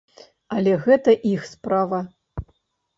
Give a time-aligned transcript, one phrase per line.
[0.57, 2.05] Але гэта іх справа.